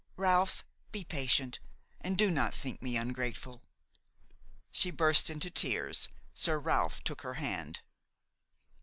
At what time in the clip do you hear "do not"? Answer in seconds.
2.17-2.55